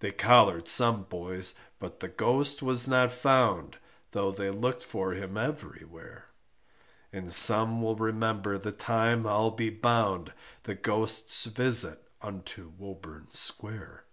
[0.00, 3.78] They collared some boys, but the Ghost was not found,
[4.10, 6.26] Though they looked for him everywhere,
[7.14, 14.04] And some will remember the time I'll be bound The Ghost's visit unto Woburn Square.